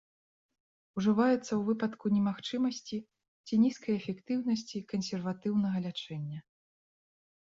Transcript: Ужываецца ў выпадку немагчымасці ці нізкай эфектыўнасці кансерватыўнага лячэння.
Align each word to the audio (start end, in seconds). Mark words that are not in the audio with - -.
Ужываецца 0.99 1.37
ў 1.55 1.59
выпадку 1.67 2.05
немагчымасці 2.15 2.97
ці 3.45 3.53
нізкай 3.67 3.93
эфектыўнасці 4.01 4.85
кансерватыўнага 4.95 5.77
лячэння. 5.89 6.39